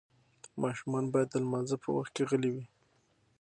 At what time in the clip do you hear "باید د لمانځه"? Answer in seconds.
1.13-1.75